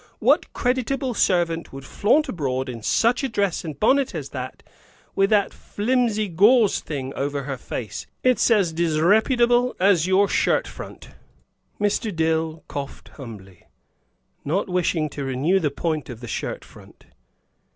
[0.17, 4.63] What creditable servant would flaunt abroad in such a dress and bonnet as that,
[5.15, 8.07] with that flimsy gauze thing over her face.
[8.23, 11.09] It's as disreputable as your shirt front."
[11.79, 12.11] Mr.
[12.15, 13.67] Dill coughed humbly,
[14.43, 17.05] not wishing to renew the point of the shirt front.